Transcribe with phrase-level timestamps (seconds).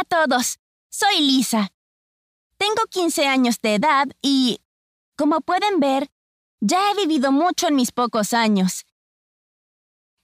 [0.00, 0.58] a todos.
[0.88, 1.72] Soy Lisa.
[2.56, 4.60] Tengo 15 años de edad y,
[5.16, 6.10] como pueden ver,
[6.60, 8.86] ya he vivido mucho en mis pocos años.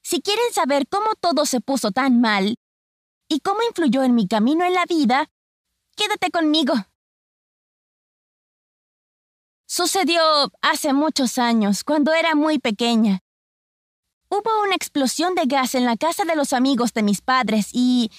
[0.03, 2.57] Si quieren saber cómo todo se puso tan mal
[3.29, 5.31] y cómo influyó en mi camino en la vida,
[5.97, 6.75] quédate conmigo.
[9.67, 10.23] Sucedió
[10.63, 13.21] hace muchos años, cuando era muy pequeña.
[14.29, 18.11] Hubo una explosión de gas en la casa de los amigos de mis padres y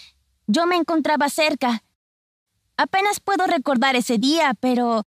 [0.47, 1.83] yo me encontraba cerca.
[2.77, 5.03] Apenas puedo recordar ese día, pero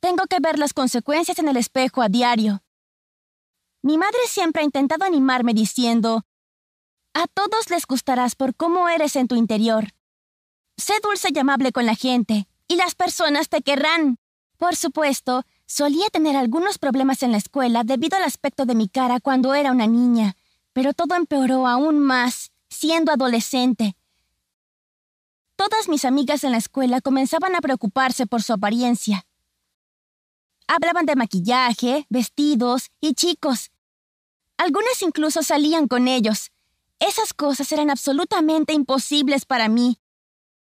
[0.00, 2.62] tengo que ver las consecuencias en el espejo a diario.
[3.82, 6.24] Mi madre siempre ha intentado animarme diciendo,
[7.14, 9.92] a todos les gustarás por cómo eres en tu interior.
[10.76, 14.18] Sé dulce y amable con la gente, y las personas te querrán.
[14.58, 19.20] Por supuesto, solía tener algunos problemas en la escuela debido al aspecto de mi cara
[19.20, 20.36] cuando era una niña,
[20.72, 23.96] pero todo empeoró aún más, siendo adolescente.
[25.68, 29.26] Todas mis amigas en la escuela comenzaban a preocuparse por su apariencia.
[30.68, 33.72] Hablaban de maquillaje, vestidos y chicos.
[34.58, 36.52] Algunas incluso salían con ellos.
[37.00, 39.98] Esas cosas eran absolutamente imposibles para mí.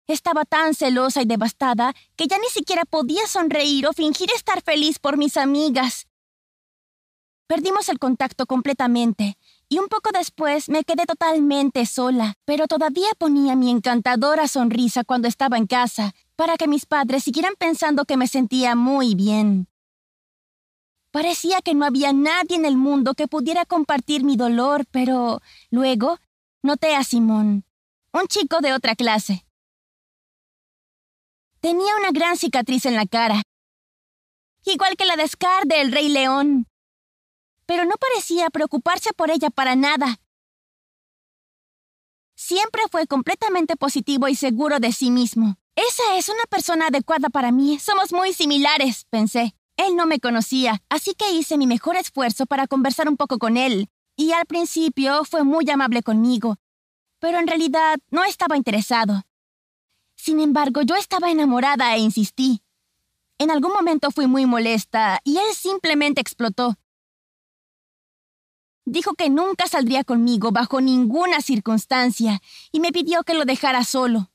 [0.05, 4.99] Estaba tan celosa y devastada que ya ni siquiera podía sonreír o fingir estar feliz
[4.99, 6.07] por mis amigas.
[7.47, 9.37] Perdimos el contacto completamente
[9.69, 15.27] y un poco después me quedé totalmente sola, pero todavía ponía mi encantadora sonrisa cuando
[15.27, 19.67] estaba en casa, para que mis padres siguieran pensando que me sentía muy bien.
[21.11, 26.17] Parecía que no había nadie en el mundo que pudiera compartir mi dolor, pero luego
[26.63, 27.63] noté a Simón,
[28.11, 29.45] un chico de otra clase.
[31.59, 33.43] Tenía una gran cicatriz en la cara,
[34.65, 36.68] igual que la de Scar del Rey León
[37.69, 40.19] pero no parecía preocuparse por ella para nada.
[42.33, 45.55] Siempre fue completamente positivo y seguro de sí mismo.
[45.75, 47.77] Esa es una persona adecuada para mí.
[47.77, 49.53] Somos muy similares, pensé.
[49.77, 53.55] Él no me conocía, así que hice mi mejor esfuerzo para conversar un poco con
[53.55, 53.87] él.
[54.15, 56.55] Y al principio fue muy amable conmigo,
[57.19, 59.21] pero en realidad no estaba interesado.
[60.15, 62.63] Sin embargo, yo estaba enamorada e insistí.
[63.37, 66.75] En algún momento fui muy molesta y él simplemente explotó.
[68.91, 72.41] Dijo que nunca saldría conmigo bajo ninguna circunstancia
[72.71, 74.31] y me pidió que lo dejara solo.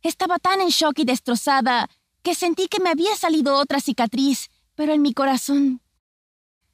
[0.00, 1.90] Estaba tan en shock y destrozada
[2.22, 5.82] que sentí que me había salido otra cicatriz, pero en mi corazón.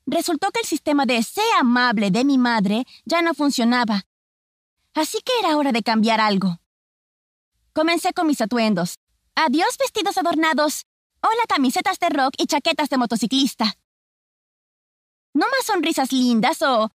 [0.04, 4.04] Resultó que el sistema de sé amable de mi madre ya no funcionaba.
[4.92, 6.60] Así que era hora de cambiar algo.
[7.72, 8.98] Comencé con mis atuendos.
[9.34, 10.84] Adiós vestidos adornados.
[11.22, 13.74] Hola camisetas de rock y chaquetas de motociclista.
[15.34, 16.90] No más sonrisas lindas o...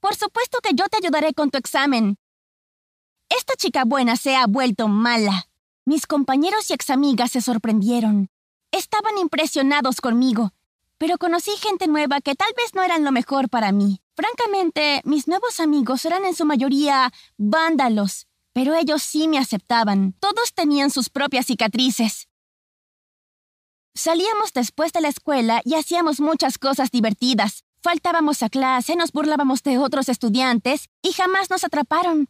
[0.00, 2.16] Por supuesto que yo te ayudaré con tu examen.
[3.28, 5.48] Esta chica buena se ha vuelto mala.
[5.84, 8.30] Mis compañeros y examigas se sorprendieron.
[8.72, 10.52] Estaban impresionados conmigo,
[10.96, 14.00] pero conocí gente nueva que tal vez no eran lo mejor para mí.
[14.14, 20.14] Francamente, mis nuevos amigos eran en su mayoría vándalos, pero ellos sí me aceptaban.
[20.18, 22.28] Todos tenían sus propias cicatrices.
[23.94, 27.65] Salíamos después de la escuela y hacíamos muchas cosas divertidas.
[27.86, 32.28] Faltábamos a clase, nos burlábamos de otros estudiantes y jamás nos atraparon.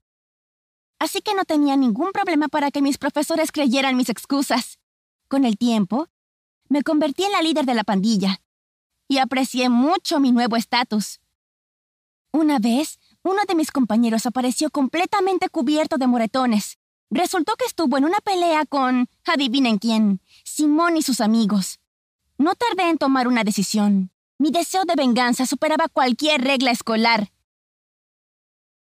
[0.99, 4.79] Así que no tenía ningún problema para que mis profesores creyeran mis excusas.
[5.29, 6.09] Con el tiempo,
[6.69, 8.43] me convertí en la líder de la pandilla
[9.09, 11.21] y aprecié mucho mi nuevo estatus.
[12.33, 16.77] Una vez, uno de mis compañeros apareció completamente cubierto de moretones.
[17.09, 21.81] Resultó que estuvo en una pelea con, adivinen quién, Simón y sus amigos.
[22.37, 24.11] No tardé en tomar una decisión.
[24.39, 27.33] Mi deseo de venganza superaba cualquier regla escolar.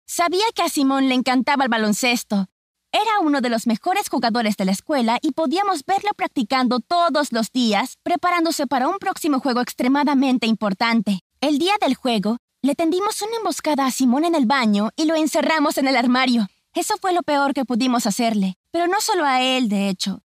[0.06, 2.48] Sabía que a Simón le encantaba el baloncesto.
[2.94, 7.52] Era uno de los mejores jugadores de la escuela y podíamos verlo practicando todos los
[7.52, 11.20] días, preparándose para un próximo juego extremadamente importante.
[11.42, 15.16] El día del juego, le tendimos una emboscada a Simón en el baño y lo
[15.16, 16.48] encerramos en el armario.
[16.74, 20.22] Eso fue lo peor que pudimos hacerle, pero no solo a él, de hecho.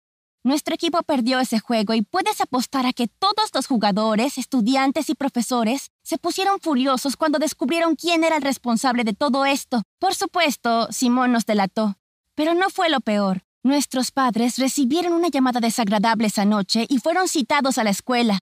[0.45, 5.15] Nuestro equipo perdió ese juego y puedes apostar a que todos los jugadores, estudiantes y
[5.15, 9.81] profesores se pusieron furiosos cuando descubrieron quién era el responsable de todo esto.
[9.97, 11.97] Por supuesto, Simón nos delató.
[12.35, 13.43] Pero no fue lo peor.
[13.63, 18.37] Nuestros padres recibieron una llamada desagradable esa noche y fueron citados a la escuela.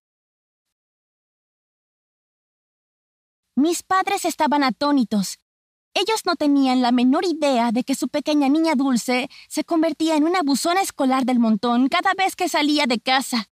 [3.55, 5.39] Mis padres estaban atónitos.
[5.95, 10.23] Ellos no tenían la menor idea de que su pequeña niña dulce se convertía en
[10.23, 13.49] una buzona escolar del montón cada vez que salía de casa.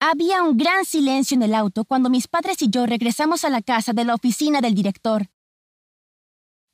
[0.00, 3.60] Había un gran silencio en el auto cuando mis padres y yo regresamos a la
[3.60, 5.28] casa de la oficina del director.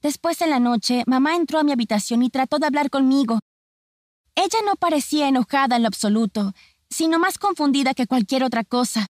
[0.00, 3.40] Después en la noche, mamá entró a mi habitación y trató de hablar conmigo,
[4.36, 6.52] Ella no parecía enojada en lo absoluto,
[6.90, 9.06] sino más confundida que cualquier otra cosa.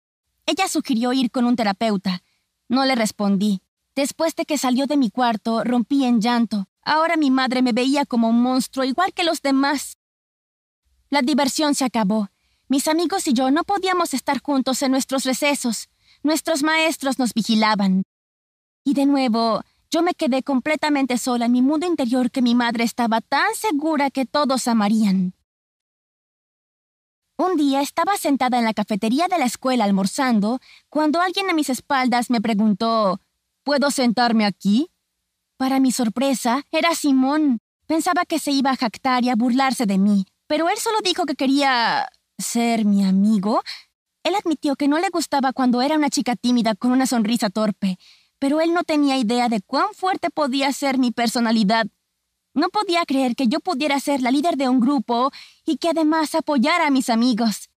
[0.46, 2.22] Ella sugirió ir con un terapeuta.
[2.70, 3.63] No le respondí.
[3.96, 6.68] Después de que salió de mi cuarto, rompí en llanto.
[6.82, 9.98] Ahora mi madre me veía como un monstruo igual que los demás.
[11.10, 12.30] La diversión se acabó.
[12.68, 15.90] Mis amigos y yo no podíamos estar juntos en nuestros recesos.
[16.24, 18.04] Nuestros maestros nos vigilaban.
[18.84, 19.62] Y de nuevo,
[19.92, 24.10] yo me quedé completamente sola en mi mundo interior que mi madre estaba tan segura
[24.10, 25.36] que todos amarían.
[27.38, 31.70] Un día estaba sentada en la cafetería de la escuela almorzando cuando alguien a mis
[31.70, 33.20] espaldas me preguntó
[33.64, 34.90] ¿Puedo sentarme aquí?
[35.58, 37.60] Para mi sorpresa, era Simón.
[37.88, 41.26] Pensaba que se iba a jactar y a burlarse de mí, pero él solo dijo
[41.26, 43.62] que quería ser mi amigo.
[44.24, 47.98] Él admitió que no le gustaba cuando era una chica tímida con una sonrisa torpe,
[48.40, 51.88] pero él no tenía idea de cuán fuerte podía ser mi personalidad.
[52.54, 55.32] No podía creer que yo pudiera ser la líder de un grupo
[55.66, 57.70] y que además apoyara a mis amigos.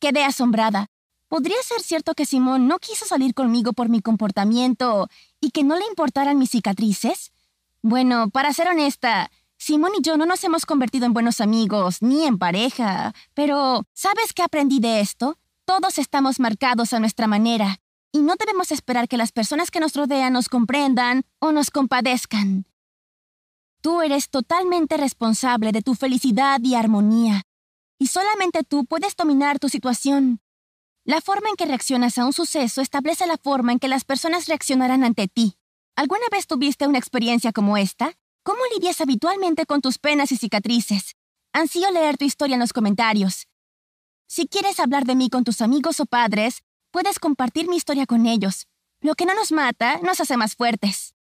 [0.00, 0.86] Quedé asombrada.
[1.36, 5.06] ¿Podría ser cierto que Simón no quiso salir conmigo por mi comportamiento
[5.38, 7.30] y que no le importaran mis cicatrices?
[7.82, 12.24] Bueno, para ser honesta, Simón y yo no nos hemos convertido en buenos amigos, ni
[12.24, 15.36] en pareja, pero ¿sabes qué aprendí de esto?
[15.66, 17.80] Todos estamos marcados a nuestra manera,
[18.12, 22.64] y no debemos esperar que las personas que nos rodean nos comprendan o nos compadezcan.
[23.82, 27.42] Tú eres totalmente responsable de tu felicidad y armonía,
[27.98, 30.40] y solamente tú puedes dominar tu situación.
[31.06, 34.48] La forma en que reaccionas a un suceso establece la forma en que las personas
[34.48, 35.56] reaccionarán ante ti.
[35.94, 38.18] ¿Alguna vez tuviste una experiencia como esta?
[38.42, 41.14] ¿Cómo lidias habitualmente con tus penas y cicatrices?
[41.52, 43.46] Ansío leer tu historia en los comentarios.
[44.26, 48.26] Si quieres hablar de mí con tus amigos o padres, puedes compartir mi historia con
[48.26, 48.66] ellos.
[49.00, 51.15] Lo que no nos mata nos hace más fuertes.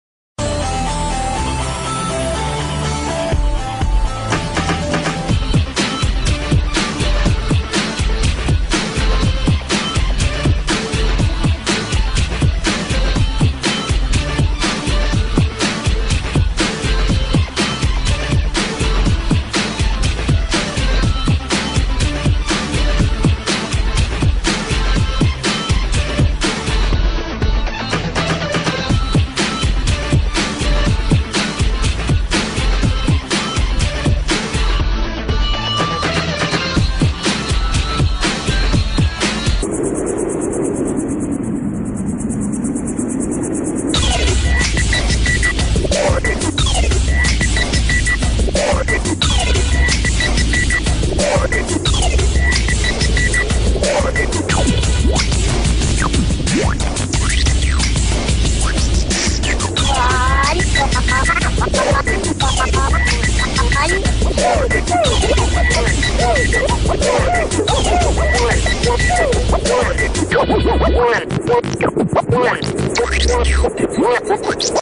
[73.33, 74.09] 僕も
[74.39, 74.82] こっち側。